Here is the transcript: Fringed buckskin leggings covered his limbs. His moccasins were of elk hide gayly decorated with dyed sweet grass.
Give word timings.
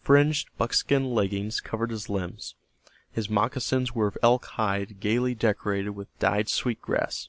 Fringed 0.00 0.48
buckskin 0.58 1.14
leggings 1.14 1.60
covered 1.60 1.92
his 1.92 2.08
limbs. 2.10 2.56
His 3.12 3.30
moccasins 3.30 3.94
were 3.94 4.08
of 4.08 4.18
elk 4.20 4.46
hide 4.46 4.98
gayly 4.98 5.36
decorated 5.36 5.90
with 5.90 6.08
dyed 6.18 6.48
sweet 6.48 6.82
grass. 6.82 7.28